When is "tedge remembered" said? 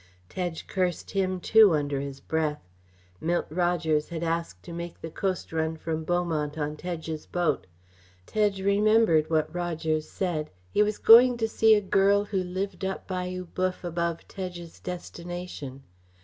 8.25-9.29